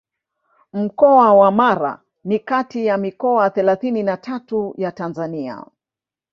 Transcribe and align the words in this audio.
Mkoa 0.73 1.33
wa 1.33 1.51
Mara 1.51 2.01
ni 2.23 2.39
kati 2.39 2.85
ya 2.85 2.97
mikoa 2.97 3.49
thelathini 3.49 4.03
na 4.03 4.17
tatu 4.17 4.73
ya 4.77 4.91
Tanzania 4.91 5.65